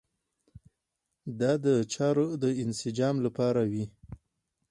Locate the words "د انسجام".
2.41-3.15